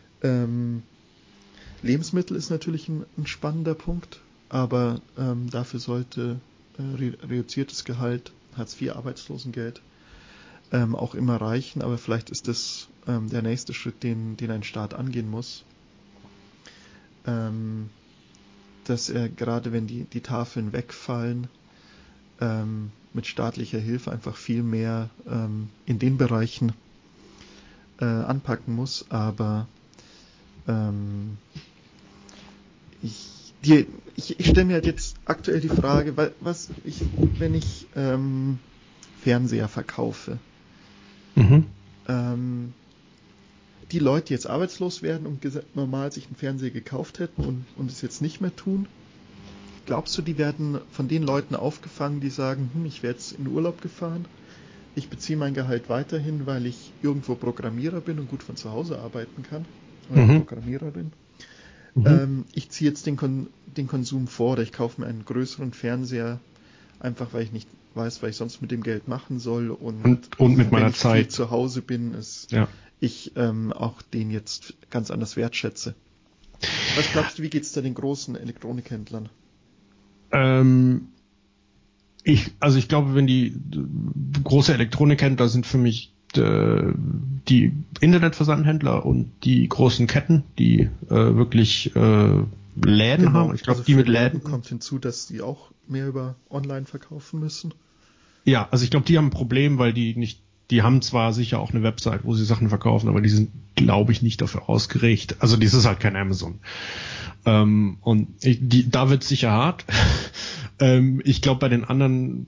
[1.83, 6.39] Lebensmittel ist natürlich ein, ein spannender Punkt, aber ähm, dafür sollte
[6.77, 9.81] äh, re reduziertes Gehalt, Hartz IV Arbeitslosengeld
[10.71, 14.63] ähm, auch immer reichen, aber vielleicht ist das ähm, der nächste Schritt, den, den ein
[14.63, 15.63] Staat angehen muss.
[17.27, 17.89] ähm,
[18.85, 21.47] dass er gerade wenn die, die Tafeln wegfallen,
[22.39, 26.73] ähm, mit staatlicher Hilfe einfach viel mehr ähm, in den Bereichen
[27.99, 29.05] äh, anpacken muss.
[29.09, 29.67] Aber
[30.67, 31.37] ähm,
[33.01, 37.01] ich, die, ich, ich stelle mir halt jetzt aktuell die Frage, was ich,
[37.39, 38.59] wenn ich ähm,
[39.21, 40.37] Fernseher verkaufe,
[41.35, 41.65] mhm.
[42.07, 42.73] ähm,
[43.91, 47.89] die Leute, die jetzt arbeitslos werden und normal sich einen Fernseher gekauft hätten und, und
[47.89, 48.87] es jetzt nicht mehr tun,
[49.85, 53.47] glaubst du, die werden von den Leuten aufgefangen, die sagen, hm, ich werde jetzt in
[53.47, 54.25] Urlaub gefahren,
[54.95, 58.99] ich beziehe mein Gehalt weiterhin, weil ich irgendwo Programmierer bin und gut von zu Hause
[58.99, 59.65] arbeiten kann,
[60.09, 60.45] mhm.
[60.45, 61.11] Programmiererin.
[61.95, 62.05] Mhm.
[62.05, 65.73] Ähm, ich ziehe jetzt den, Kon den Konsum vor oder ich kaufe mir einen größeren
[65.73, 66.39] Fernseher,
[66.99, 70.39] einfach weil ich nicht weiß, was ich sonst mit dem Geld machen soll und, und,
[70.39, 72.67] und mit meiner Zeit zu Hause bin, ist ja
[72.99, 75.95] ich ähm, auch den jetzt ganz anders wertschätze.
[76.95, 79.29] Was glaubst du, wie geht es da den großen Elektronikhändlern?
[80.31, 81.09] Ähm,
[82.23, 83.55] ich, also ich glaube, wenn die
[84.43, 86.93] große Elektronikhändler sind für mich äh,
[87.47, 93.33] die Internetversandhändler und die großen Ketten, die äh, wirklich äh, Läden genau.
[93.33, 93.55] haben.
[93.55, 97.39] Ich glaube, also die mit Läden kommt hinzu, dass die auch mehr über Online verkaufen
[97.39, 97.73] müssen.
[98.43, 101.59] Ja, also ich glaube, die haben ein Problem, weil die nicht die haben zwar sicher
[101.59, 105.37] auch eine Website, wo sie Sachen verkaufen, aber die sind, glaube ich, nicht dafür ausgerichtet.
[105.39, 106.59] Also das ist halt kein Amazon.
[107.45, 109.85] Ähm, und ich, die, da wird sicher hart.
[110.79, 112.47] ähm, ich glaube bei den anderen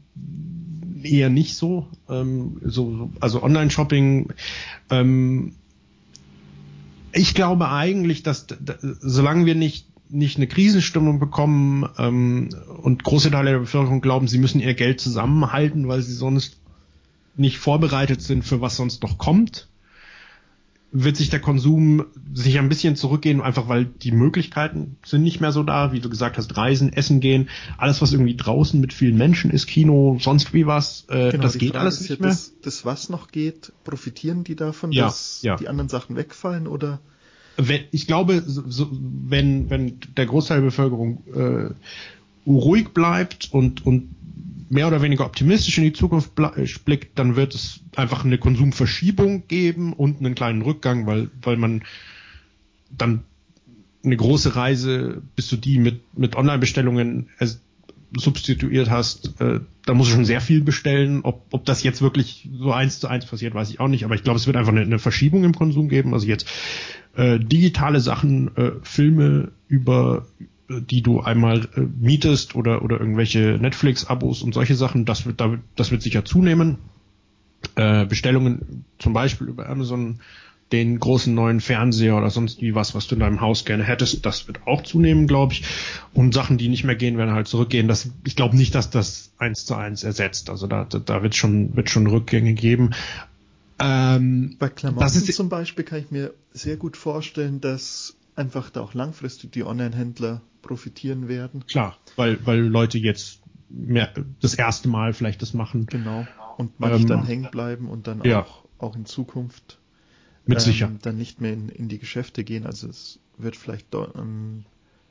[1.04, 1.88] eher nicht so.
[2.10, 4.34] Ähm, so also Online-Shopping.
[4.90, 5.54] Ähm,
[7.12, 12.50] ich glaube eigentlich, dass da, solange wir nicht nicht eine Krisenstimmung bekommen ähm,
[12.82, 16.58] und große Teile der Bevölkerung glauben, sie müssen ihr Geld zusammenhalten, weil sie sonst
[17.36, 19.69] nicht vorbereitet sind für was sonst noch kommt,
[20.92, 25.52] wird sich der Konsum sich ein bisschen zurückgehen, einfach weil die Möglichkeiten sind nicht mehr
[25.52, 29.18] so da, wie du gesagt hast, Reisen, Essen gehen, alles was irgendwie draußen mit vielen
[29.18, 32.30] Menschen ist, Kino, sonst wie was, äh, genau, das geht Frage alles nicht ja, mehr.
[32.30, 35.58] Das, das, was noch geht, profitieren die davon, ja, dass ja.
[35.58, 37.00] die anderen Sachen wegfallen oder?
[37.58, 44.10] Wenn, ich glaube, so, wenn, wenn der Großteil der Bevölkerung äh, ruhig bleibt und, und
[44.70, 49.48] mehr oder weniger optimistisch in die Zukunft äh, blickt, dann wird es einfach eine Konsumverschiebung
[49.48, 51.84] geben und einen kleinen Rückgang, weil, weil man
[52.90, 53.24] dann
[54.04, 57.30] eine große Reise, bis du die mit, mit Online-Bestellungen
[58.16, 61.22] substituiert hast, äh, da musst du schon sehr viel bestellen.
[61.24, 64.04] Ob, ob das jetzt wirklich so eins zu eins passiert, weiß ich auch nicht.
[64.04, 66.14] Aber ich glaube, es wird einfach eine, eine Verschiebung im Konsum geben.
[66.14, 66.48] Also jetzt
[67.16, 70.26] äh, digitale Sachen, äh, Filme über
[70.70, 75.42] die du einmal äh, mietest oder, oder irgendwelche Netflix-Abos und solche Sachen, das wird,
[75.76, 76.78] das wird sicher zunehmen.
[77.76, 80.20] Äh, Bestellungen zum Beispiel über Amazon,
[80.72, 84.26] den großen neuen Fernseher oder sonst wie was, was du in deinem Haus gerne hättest,
[84.26, 85.64] das wird auch zunehmen, glaube ich.
[86.14, 87.88] Und Sachen, die nicht mehr gehen, werden halt zurückgehen.
[87.88, 90.50] Das, ich glaube nicht, dass das eins zu eins ersetzt.
[90.52, 92.92] Also da, da, da wird schon, wird schon Rückgänge geben.
[93.80, 98.82] Ähm, Bei Klamotten ist, zum Beispiel kann ich mir sehr gut vorstellen, dass einfach da
[98.82, 101.66] auch langfristig die Online-Händler profitieren werden.
[101.68, 105.86] Klar, weil, weil Leute jetzt mehr, das erste Mal vielleicht das machen.
[105.86, 106.28] Genau.
[106.58, 108.42] Und manche ähm, dann hängen bleiben und dann ja.
[108.42, 109.80] auch, auch in Zukunft
[110.46, 110.92] mit ähm, sicher.
[111.02, 112.66] dann nicht mehr in, in die Geschäfte gehen.
[112.66, 114.66] Also es wird vielleicht ähm,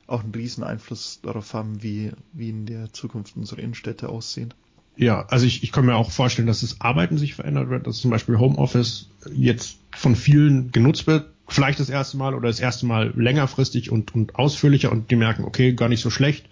[0.05, 4.53] auch einen riesen Einfluss darauf haben, wie, wie in der Zukunft unsere Innenstädte aussehen.
[4.97, 7.99] Ja, also ich, ich kann mir auch vorstellen, dass das Arbeiten sich verändert wird, dass
[7.99, 12.85] zum Beispiel Homeoffice jetzt von vielen genutzt wird, vielleicht das erste Mal oder das erste
[12.85, 16.47] Mal längerfristig und, und ausführlicher und die merken, okay, gar nicht so schlecht,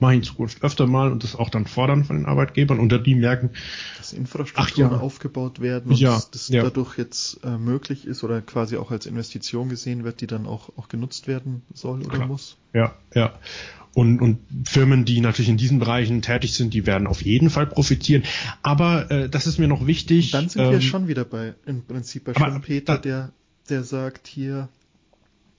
[0.00, 3.06] mache ich in Zukunft öfter mal und das auch dann fordern von den Arbeitgebern und
[3.06, 3.50] die merken,
[3.98, 6.62] dass Infrastrukturen ja, aufgebaut werden und ja, das ja.
[6.62, 10.70] dadurch jetzt äh, möglich ist oder quasi auch als Investition gesehen wird, die dann auch,
[10.76, 12.28] auch genutzt werden soll oder Klar.
[12.28, 12.56] muss.
[12.72, 13.32] Ja, ja.
[13.94, 17.66] Und, und Firmen, die natürlich in diesen Bereichen tätig sind, die werden auf jeden Fall
[17.66, 18.24] profitieren.
[18.62, 20.34] Aber äh, das ist mir noch wichtig.
[20.34, 23.32] Und dann sind ähm, wir schon wieder bei im Prinzip bei Schumpeter, der
[23.66, 24.68] der sagt hier,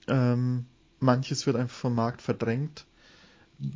[0.07, 0.65] ähm,
[0.99, 2.85] manches wird einfach vom Markt verdrängt.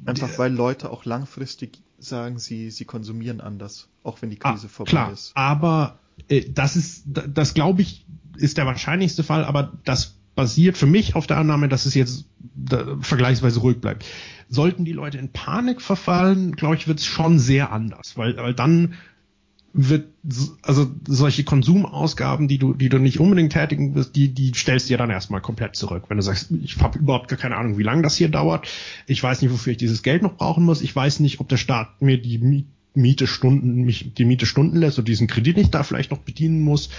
[0.05, 4.51] Einfach der, weil Leute auch langfristig sagen, sie, sie konsumieren anders, auch wenn die ah,
[4.51, 5.31] Krise ah, vorbei klar, ist.
[5.35, 8.05] Aber äh, das ist, das glaube ich,
[8.37, 12.25] ist der wahrscheinlichste Fall, aber das basiert für mich auf der Annahme, dass es jetzt
[12.55, 14.05] da, vergleichsweise ruhig bleibt.
[14.49, 18.53] Sollten die Leute in Panik verfallen, glaube ich, wird es schon sehr anders, weil, weil
[18.53, 18.95] dann
[19.73, 20.07] wird
[20.63, 24.93] also solche Konsumausgaben, die du, die du nicht unbedingt tätigen wirst, die, die stellst du
[24.93, 26.05] ja dann erstmal komplett zurück.
[26.09, 28.67] Wenn du sagst, ich habe überhaupt gar keine Ahnung, wie lange das hier dauert,
[29.07, 31.57] ich weiß nicht, wofür ich dieses Geld noch brauchen muss, ich weiß nicht, ob der
[31.57, 35.83] Staat mir die Miete Stunden, mich die Miete Stunden lässt oder diesen Kredit nicht da
[35.83, 36.89] vielleicht noch bedienen muss.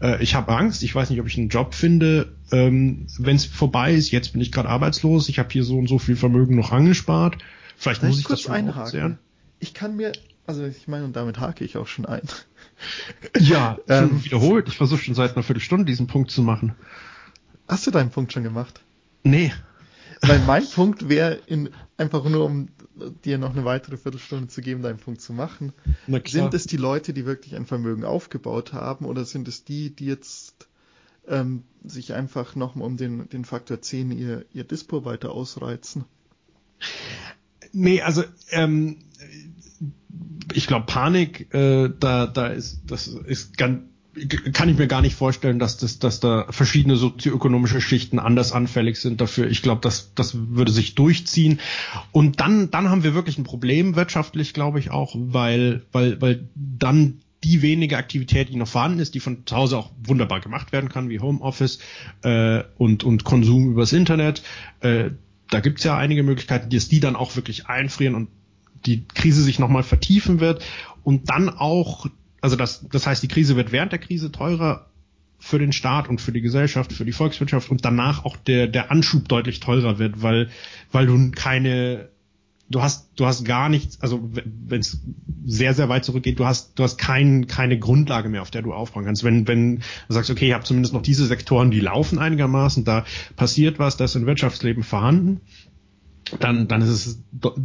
[0.00, 3.44] äh, ich habe Angst, ich weiß nicht, ob ich einen Job finde, ähm, wenn es
[3.44, 4.12] vorbei ist.
[4.12, 7.38] Jetzt bin ich gerade arbeitslos, ich habe hier so und so viel Vermögen noch angespart.
[7.76, 9.18] Vielleicht Darf muss ich, das schon einhaken.
[9.58, 10.12] Ich kann mir,
[10.46, 12.22] also ich meine, und damit hake ich auch schon ein.
[13.38, 14.68] Ja, ähm, wiederholt.
[14.68, 16.74] Ich versuche schon seit einer Viertelstunde diesen Punkt zu machen.
[17.68, 18.80] Hast du deinen Punkt schon gemacht?
[19.22, 19.52] Nee.
[20.20, 21.40] Weil mein Punkt wäre,
[21.96, 22.68] einfach nur um
[23.24, 25.72] dir noch eine weitere Viertelstunde zu geben, deinen Punkt zu machen.
[26.26, 30.06] Sind es die Leute, die wirklich ein Vermögen aufgebaut haben, oder sind es die, die
[30.06, 30.68] jetzt
[31.26, 36.04] ähm, sich einfach nochmal um den, den Faktor 10 ihr, ihr Dispo weiter ausreizen?
[37.72, 38.98] Nee, also ähm,
[40.52, 43.82] ich glaube Panik, äh, da, da ist, das ist ganz
[44.52, 48.98] kann ich mir gar nicht vorstellen, dass das, dass da verschiedene sozioökonomische Schichten anders anfällig
[48.98, 49.48] sind dafür.
[49.48, 51.60] Ich glaube, das, das würde sich durchziehen.
[52.12, 56.48] Und dann, dann haben wir wirklich ein Problem wirtschaftlich, glaube ich auch, weil, weil, weil
[56.54, 60.72] dann die wenige Aktivität, die noch vorhanden ist, die von zu Hause auch wunderbar gemacht
[60.72, 61.78] werden kann, wie Homeoffice
[62.22, 64.42] äh, und, und Konsum übers Internet.
[64.80, 65.10] Äh,
[65.50, 68.28] da gibt's ja einige Möglichkeiten, dass die dann auch wirklich einfrieren und
[68.86, 70.64] die Krise sich nochmal vertiefen wird
[71.02, 72.06] und dann auch
[72.44, 74.90] also das, das heißt, die Krise wird während der Krise teurer
[75.38, 78.90] für den Staat und für die Gesellschaft, für die Volkswirtschaft und danach auch der, der
[78.90, 80.50] Anschub deutlich teurer wird, weil,
[80.92, 82.10] weil du keine,
[82.68, 85.00] du hast, du hast gar nichts, also wenn es
[85.46, 88.74] sehr, sehr weit zurückgeht, du hast, du hast kein, keine Grundlage mehr, auf der du
[88.74, 89.24] aufbauen kannst.
[89.24, 93.06] Wenn, wenn du sagst, okay, ich habe zumindest noch diese Sektoren, die laufen einigermaßen, da
[93.36, 95.40] passiert was, das ist im Wirtschaftsleben vorhanden,
[96.40, 97.22] dann, dann ist es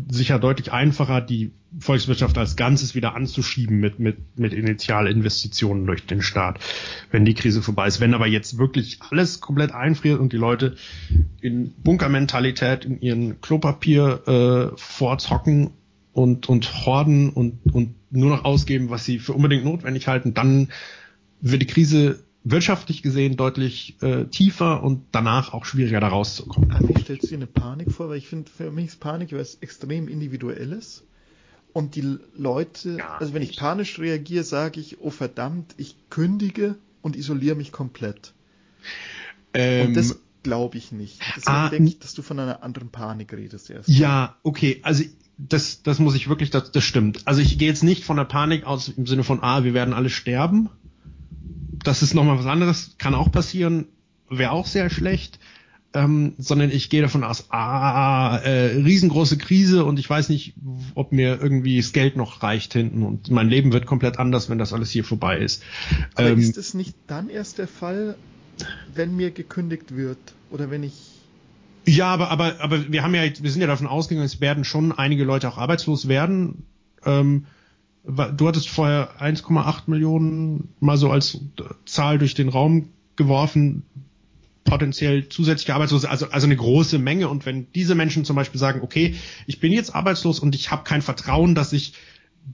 [0.09, 6.21] sicher deutlich einfacher, die Volkswirtschaft als Ganzes wieder anzuschieben mit, mit, mit Initialinvestitionen durch den
[6.21, 6.59] Staat,
[7.11, 7.99] wenn die Krise vorbei ist.
[7.99, 10.75] Wenn aber jetzt wirklich alles komplett einfriert und die Leute
[11.41, 14.27] in Bunkermentalität in ihren Klopapier
[14.73, 15.71] äh, vorzocken
[16.13, 20.69] und, und horden und, und nur noch ausgeben, was sie für unbedingt notwendig halten, dann
[21.41, 26.73] wird die Krise wirtschaftlich gesehen deutlich äh, tiefer und danach auch schwieriger da rauszukommen.
[26.87, 28.09] Wie stellst du dir eine Panik vor?
[28.09, 31.03] Weil ich finde, für mich ist Panik was extrem Individuelles.
[31.71, 36.75] Und die Leute, ja, also wenn ich panisch reagiere, sage ich, oh verdammt, ich kündige
[37.01, 38.33] und isoliere mich komplett.
[39.53, 41.19] Ähm, und das glaube ich nicht.
[41.35, 43.89] Deswegen ah, denke ich, dass du von einer anderen Panik redest erst.
[43.89, 44.79] Ja, okay.
[44.83, 45.03] Also
[45.37, 47.27] das, das muss ich wirklich, das, das stimmt.
[47.27, 49.93] Also ich gehe jetzt nicht von der Panik aus im Sinne von, ah, wir werden
[49.93, 50.69] alle sterben,
[51.83, 53.87] das ist nochmal was anderes, kann auch passieren,
[54.29, 55.39] wäre auch sehr schlecht.
[55.91, 60.53] Ähm, sondern ich gehe davon aus, ah, äh, riesengroße Krise und ich weiß nicht,
[60.93, 64.59] ob mir irgendwie das Geld noch reicht hinten und mein Leben wird komplett anders, wenn
[64.59, 65.63] das alles hier vorbei ist.
[66.13, 68.17] Aber ähm, ist es nicht dann erst der Fall,
[68.93, 70.19] wenn mir gekündigt wird
[70.51, 70.93] oder wenn ich
[71.87, 74.91] ja, aber, aber, aber wir haben ja, wir sind ja davon ausgegangen, es werden schon
[74.91, 76.67] einige Leute auch arbeitslos werden.
[77.03, 77.47] Ähm,
[78.09, 81.39] du hattest vorher 1,8 Millionen mal so als
[81.85, 83.83] Zahl durch den Raum geworfen,
[84.63, 87.29] potenziell zusätzliche Arbeitslose, also, also eine große Menge.
[87.29, 89.15] Und wenn diese Menschen zum Beispiel sagen, okay,
[89.47, 91.93] ich bin jetzt arbeitslos und ich habe kein Vertrauen, dass ich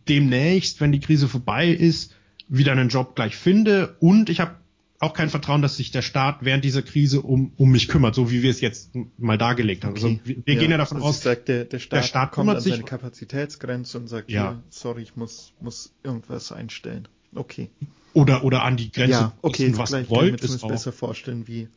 [0.07, 2.13] demnächst, wenn die Krise vorbei ist,
[2.47, 4.55] wieder einen Job gleich finde und ich habe
[4.99, 8.31] auch kein Vertrauen, dass sich der Staat während dieser Krise um, um mich kümmert, so
[8.31, 9.95] wie wir es jetzt mal dargelegt haben.
[9.95, 10.19] Also okay.
[10.19, 12.31] Also wir, wir ja, gehen ja davon also aus, sagt, der, der, Staat der Staat
[12.31, 17.07] kommt an seine Kapazitätsgrenze und sagt, ja, sorry, ich muss, muss irgendwas einstellen.
[17.33, 17.69] Okay.
[18.13, 20.69] Oder, oder an die Grenze, ja, okay, was gleich wollt, ist auch.
[20.69, 21.67] besser vorstellen, wie,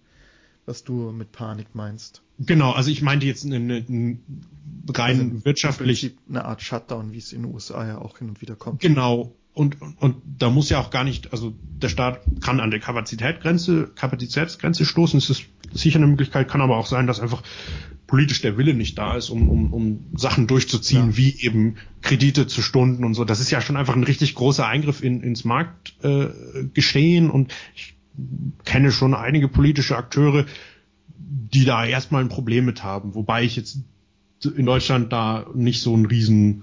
[0.66, 2.22] was du mit Panik meinst.
[2.38, 4.18] Genau, also ich meinte jetzt eine, eine
[4.94, 6.16] rein also wirtschaftlich.
[6.28, 8.80] eine Art Shutdown, wie es in den USA ja auch hin und wieder kommt.
[8.80, 12.78] Genau, und, und da muss ja auch gar nicht, also der Staat kann an der
[12.78, 15.18] Kapazitätsgrenze, Kapazitätsgrenze stoßen.
[15.18, 17.42] Es ist sicher eine Möglichkeit, kann aber auch sein, dass einfach
[18.06, 21.16] politisch der Wille nicht da ist, um, um, um Sachen durchzuziehen, ja.
[21.16, 23.24] wie eben Kredite zu Stunden und so.
[23.24, 27.96] Das ist ja schon einfach ein richtig großer Eingriff in, ins Marktgeschehen äh, und ich
[28.64, 30.46] kenne schon einige politische Akteure,
[31.18, 33.80] die da erstmal ein Problem mit haben, wobei ich jetzt
[34.44, 36.62] in Deutschland da nicht so ein riesen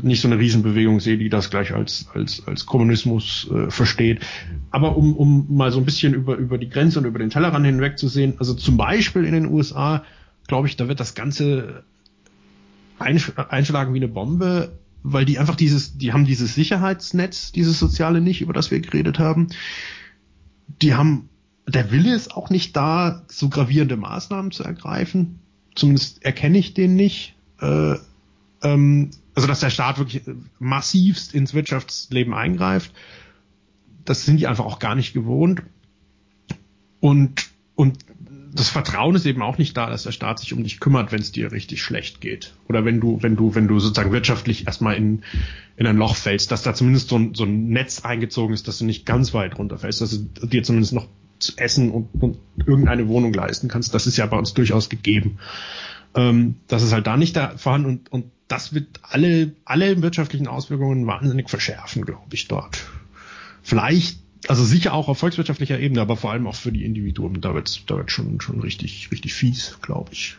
[0.00, 4.20] nicht so eine Riesenbewegung sehe, die das gleich als, als, als Kommunismus äh, versteht.
[4.70, 7.66] Aber um, um mal so ein bisschen über, über die Grenze und über den Tellerrand
[7.66, 10.04] hinweg zu sehen, also zum Beispiel in den USA,
[10.46, 11.84] glaube ich, da wird das Ganze
[12.98, 18.40] einschlagen wie eine Bombe, weil die einfach dieses, die haben dieses Sicherheitsnetz, dieses soziale nicht,
[18.40, 19.48] über das wir geredet haben.
[20.80, 21.28] Die haben,
[21.66, 25.40] der Wille ist auch nicht da, so gravierende Maßnahmen zu ergreifen.
[25.74, 27.34] Zumindest erkenne ich den nicht.
[27.60, 27.96] Äh,
[28.62, 30.22] ähm, also dass der Staat wirklich
[30.58, 32.92] massivst ins Wirtschaftsleben eingreift.
[34.04, 35.62] Das sind die einfach auch gar nicht gewohnt.
[37.00, 37.98] Und, und
[38.54, 41.20] das Vertrauen ist eben auch nicht da, dass der Staat sich um dich kümmert, wenn
[41.20, 42.54] es dir richtig schlecht geht.
[42.68, 45.22] Oder wenn du, wenn du, wenn du sozusagen wirtschaftlich erstmal in,
[45.76, 48.78] in ein Loch fällst, dass da zumindest so ein, so ein Netz eingezogen ist, dass
[48.78, 53.08] du nicht ganz weit runterfällst, dass du dir zumindest noch zu essen und, und irgendeine
[53.08, 53.94] Wohnung leisten kannst.
[53.94, 55.38] Das ist ja bei uns durchaus gegeben.
[56.14, 60.46] Ähm, das ist halt da nicht da vorhanden und, und das wird alle, alle wirtschaftlichen
[60.46, 62.84] Auswirkungen wahnsinnig verschärfen, glaube ich, dort.
[63.62, 67.40] Vielleicht also sicher auch auf volkswirtschaftlicher Ebene, aber vor allem auch für die Individuen.
[67.40, 70.36] Da wird da wird schon schon richtig richtig fies, glaube ich.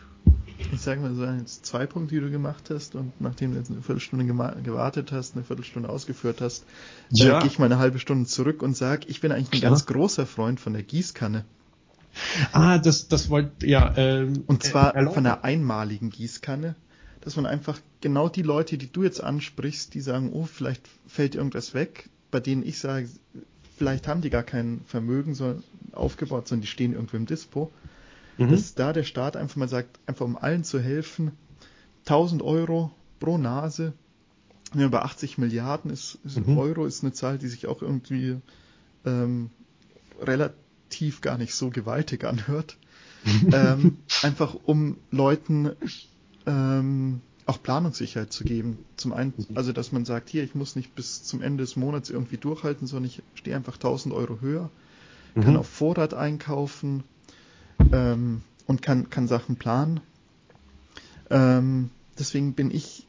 [0.72, 3.70] Ich sage mal so jetzt zwei Punkte, die du gemacht hast und nachdem du jetzt
[3.70, 6.64] eine Viertelstunde gewartet hast, eine Viertelstunde ausgeführt hast,
[7.12, 7.40] äh, ja.
[7.40, 9.72] gehe ich mal eine halbe Stunde zurück und sage, ich bin eigentlich ein Klar.
[9.72, 11.44] ganz großer Freund von der Gießkanne.
[12.52, 13.92] Ah, das das wollte ja.
[13.96, 16.76] Ähm, und zwar äh, von der einmaligen Gießkanne,
[17.24, 21.34] dass man einfach genau die Leute, die du jetzt ansprichst, die sagen, oh, vielleicht fällt
[21.34, 23.08] irgendwas weg, bei denen ich sage,
[23.76, 25.56] vielleicht haben die gar kein Vermögen so
[25.92, 27.72] aufgebaut, sondern die stehen irgendwo im Dispo.
[28.36, 28.50] Mhm.
[28.50, 31.32] Dass da der Staat einfach mal sagt, einfach um allen zu helfen,
[32.00, 33.94] 1000 Euro pro Nase,
[34.74, 36.58] ja, bei 80 Milliarden ist, ist mhm.
[36.58, 38.36] Euro ist eine Zahl, die sich auch irgendwie
[39.06, 39.50] ähm,
[40.20, 42.76] relativ gar nicht so gewaltig anhört.
[43.52, 45.70] ähm, einfach um Leuten
[46.46, 48.78] ähm, auch Planungssicherheit zu geben.
[48.96, 49.56] Zum einen, mhm.
[49.56, 52.86] also dass man sagt, hier, ich muss nicht bis zum Ende des Monats irgendwie durchhalten,
[52.86, 54.70] sondern ich stehe einfach 1000 Euro höher,
[55.34, 55.42] mhm.
[55.42, 57.04] kann auf Vorrat einkaufen
[57.92, 60.00] ähm, und kann, kann Sachen planen.
[61.30, 63.06] Ähm, deswegen bin ich,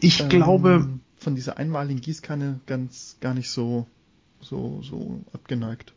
[0.00, 3.86] ich ähm, glaube, von dieser einmaligen Gießkanne ganz gar nicht so
[4.40, 5.94] so so abgeneigt.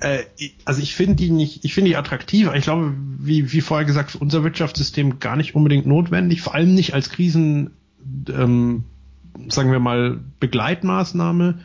[0.00, 0.24] Äh,
[0.64, 2.50] also ich finde die nicht, ich finde die attraktiv.
[2.54, 6.74] Ich glaube, wie, wie vorher gesagt, für unser Wirtschaftssystem gar nicht unbedingt notwendig, vor allem
[6.74, 7.70] nicht als Krisen,
[8.28, 8.84] ähm,
[9.48, 11.60] sagen wir mal, Begleitmaßnahme,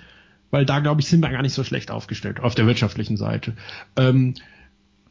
[0.52, 3.56] weil da, glaube ich, sind wir gar nicht so schlecht aufgestellt auf der wirtschaftlichen Seite.
[3.96, 4.36] Ähm,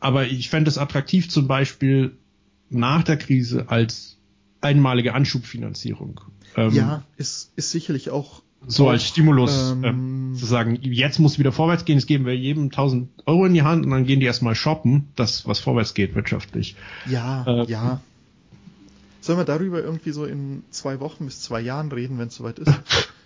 [0.00, 2.16] aber ich fände es attraktiv zum Beispiel
[2.70, 4.18] nach der Krise als
[4.60, 6.20] einmalige Anschubfinanzierung.
[6.56, 11.38] Ähm, ja, ist, ist sicherlich auch so als Stimulus ähm, ähm, zu sagen, jetzt muss
[11.38, 14.20] wieder vorwärts gehen, jetzt geben wir jedem 1000 Euro in die Hand und dann gehen
[14.20, 16.76] die erstmal shoppen, das was vorwärts geht wirtschaftlich.
[17.06, 18.00] Ja, äh, ja.
[19.20, 22.58] Sollen wir darüber irgendwie so in zwei Wochen bis zwei Jahren reden, wenn es soweit
[22.58, 22.72] ist?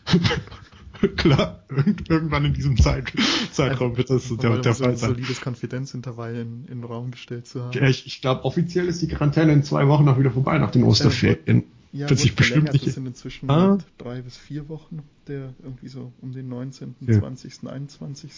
[1.16, 1.62] Klar,
[2.08, 3.12] irgendwann in diesem Zeit,
[3.52, 5.10] Zeitraum wird das der, der Fall sein.
[5.10, 7.72] ein solides Konfidenzintervall in, in den Raum gestellt zu haben.
[7.72, 10.72] Ja, ich, ich glaube, offiziell ist die Quarantäne in zwei Wochen auch wieder vorbei nach
[10.72, 11.64] den Osterferien.
[11.92, 12.86] Ja, wird sich bestimmt nicht.
[12.86, 13.78] Das sind inzwischen ah.
[13.96, 17.18] drei bis vier Wochen, der irgendwie so um den 19., ja.
[17.18, 18.30] 20., 21.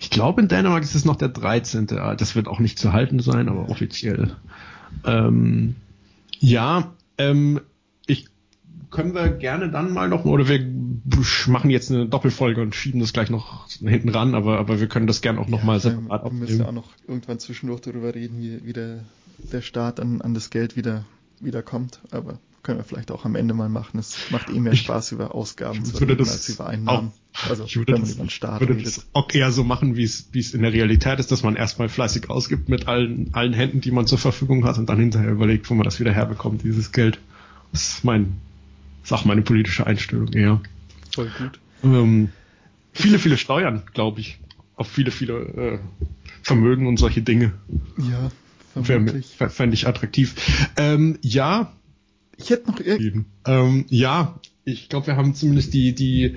[0.00, 1.88] Ich glaube, in Dänemark ist es noch der 13.
[1.98, 4.34] Ah, das wird auch nicht zu halten sein, aber offiziell.
[5.04, 5.76] Ähm,
[6.38, 7.60] ja, ähm,
[8.06, 8.28] ich
[8.90, 10.66] können wir gerne dann mal noch, oder wir
[11.46, 15.06] machen jetzt eine Doppelfolge und schieben das gleich noch hinten ran, aber, aber wir können
[15.06, 16.40] das gerne auch noch ja, mal separat aufnehmen.
[16.40, 19.04] Wir müssen ja auch noch irgendwann zwischendurch darüber reden, wie, wie der,
[19.52, 21.04] der Staat an, an das Geld wieder,
[21.40, 23.98] wieder kommt, aber können wir vielleicht auch am Ende mal machen.
[23.98, 27.12] Es macht eh mehr Spaß, über Ausgaben zu reden als über Einnahmen.
[27.34, 29.64] Auch, also, ich würde wenn man das, über den Staat würde das auch eher so
[29.64, 32.88] machen, wie es, wie es in der Realität ist, dass man erstmal fleißig ausgibt mit
[32.88, 36.00] allen, allen Händen, die man zur Verfügung hat und dann hinterher überlegt, wo man das
[36.00, 37.18] wieder herbekommt, dieses Geld.
[37.72, 38.36] Das ist mein,
[39.02, 40.60] ist auch meine politische Einstellung eher.
[41.14, 41.60] Voll gut.
[41.82, 42.30] Ähm,
[42.92, 44.38] viele, viele Steuern, glaube ich.
[44.76, 45.78] Auf viele, viele äh,
[46.42, 47.52] Vermögen und solche Dinge.
[47.98, 48.30] Ja,
[48.82, 49.36] vermutlich.
[49.36, 50.34] Fände ich attraktiv.
[50.76, 51.72] Ähm, ja,
[52.42, 53.26] ich hätte noch irgend...
[53.46, 56.36] Ähm, ja, ich glaube, wir haben zumindest die, die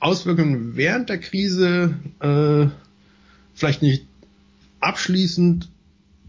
[0.00, 2.66] Auswirkungen während der Krise äh,
[3.54, 4.06] vielleicht nicht
[4.80, 5.68] abschließend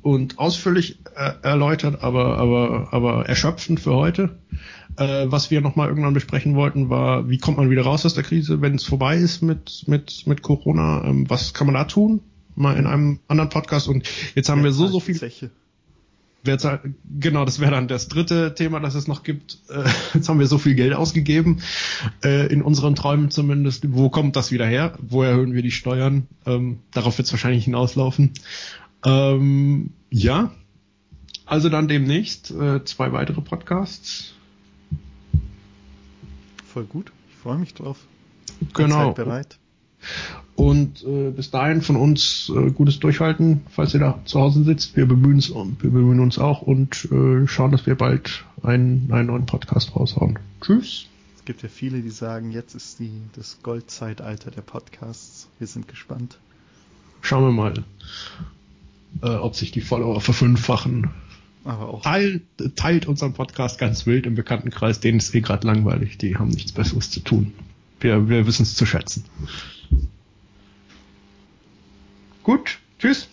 [0.01, 4.37] und ausführlich äh, erläutert, aber, aber, aber erschöpfend für heute.
[4.97, 8.23] Äh, was wir nochmal irgendwann besprechen wollten, war, wie kommt man wieder raus aus der
[8.23, 11.03] Krise, wenn es vorbei ist mit, mit, mit Corona?
[11.03, 12.21] Ähm, was kann man da tun?
[12.55, 13.87] Mal in einem anderen Podcast.
[13.87, 15.15] Und jetzt haben ja, wir so, so viel.
[15.15, 15.51] Zeche
[17.19, 19.59] genau, das wäre dann das dritte Thema, das es noch gibt.
[19.69, 19.83] Äh,
[20.13, 21.61] jetzt haben wir so viel Geld ausgegeben,
[22.23, 23.85] äh, in unseren Träumen zumindest.
[23.93, 24.97] Wo kommt das wieder her?
[25.01, 26.27] Wo erhöhen wir die Steuern?
[26.45, 28.33] Ähm, darauf wird es wahrscheinlich hinauslaufen.
[29.05, 30.51] Ähm, ja,
[31.45, 34.33] also dann demnächst äh, zwei weitere Podcasts.
[36.65, 37.97] Voll gut, ich freue mich drauf.
[38.73, 39.07] Genau.
[39.07, 39.59] Zeit bereit.
[40.57, 44.97] Und äh, bis dahin von uns äh, gutes Durchhalten, falls ihr da zu Hause sitzt.
[44.97, 49.27] Wir bemühen uns, wir bemühen uns auch und äh, schauen, dass wir bald einen, einen
[49.27, 50.39] neuen Podcast raushauen.
[50.61, 51.05] Tschüss.
[51.37, 55.47] Es gibt ja viele, die sagen, jetzt ist die, das Goldzeitalter der Podcasts.
[55.59, 56.39] Wir sind gespannt.
[57.21, 57.83] Schauen wir mal,
[59.21, 61.11] äh, ob sich die Follower verfünffachen.
[61.65, 62.01] Aber auch.
[62.01, 62.41] Teilt,
[62.75, 66.71] teilt unseren Podcast ganz wild im Bekanntenkreis, denen ist eh gerade langweilig, die haben nichts
[66.71, 67.53] Besseres zu tun.
[67.99, 69.23] Wir, wir wissen es zu schätzen.
[72.47, 73.27] Gut, tschüss.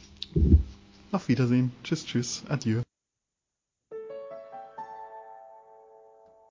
[1.13, 1.71] Auf Wiedersehen.
[1.85, 2.43] Tschüss, tschüss.
[2.49, 2.84] Adieu.